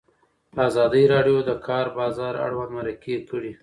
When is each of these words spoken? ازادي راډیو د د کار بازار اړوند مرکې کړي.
ازادي 0.67 1.03
راډیو 1.13 1.37
د 1.43 1.47
د 1.49 1.51
کار 1.67 1.85
بازار 1.99 2.33
اړوند 2.45 2.71
مرکې 2.77 3.15
کړي. 3.29 3.51